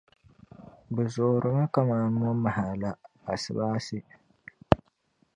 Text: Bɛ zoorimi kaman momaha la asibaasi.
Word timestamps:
Bɛ 0.93 1.03
zoorimi 1.13 1.65
kaman 1.73 2.05
momaha 2.19 2.65
la 2.81 2.91
asibaasi. 3.31 3.99